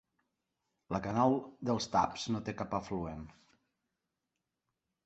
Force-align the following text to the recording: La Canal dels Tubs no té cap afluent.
La 0.95 0.99
Canal 1.07 1.35
dels 1.69 1.89
Tubs 1.97 2.27
no 2.37 2.43
té 2.49 2.57
cap 2.63 2.75
afluent. 2.79 3.25